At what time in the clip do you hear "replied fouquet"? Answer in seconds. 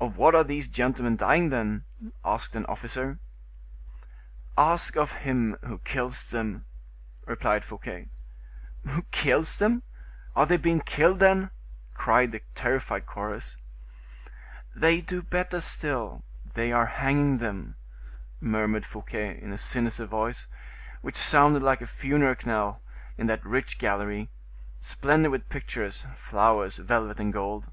7.24-8.08